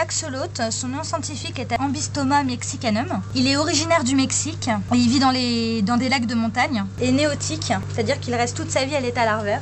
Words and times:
axolote. 0.00 0.62
Son 0.70 0.88
nom 0.88 1.02
scientifique 1.02 1.58
est 1.58 1.78
Ambystoma 1.78 2.42
mexicanum. 2.42 3.20
Il 3.34 3.46
est 3.46 3.56
originaire 3.56 4.04
du 4.04 4.14
Mexique. 4.14 4.70
Il 4.92 5.08
vit 5.08 5.18
dans, 5.18 5.30
les, 5.30 5.82
dans 5.82 5.96
des 5.96 6.08
lacs 6.08 6.26
de 6.26 6.34
montagne. 6.34 6.84
Et 7.00 7.12
néotique, 7.12 7.72
c'est-à-dire 7.92 8.18
qu'il 8.20 8.34
reste 8.34 8.56
toute 8.56 8.70
sa 8.70 8.84
vie 8.84 8.96
à 8.96 9.00
l'état 9.00 9.24
larvaire. 9.24 9.58